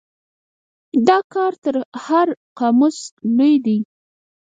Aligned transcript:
دا 1.07 1.17
کار 1.33 1.53
تر 1.63 1.75
هر 2.05 2.27
قاموس 2.59 2.97
لوی 3.35 3.55
دی. 3.65 3.77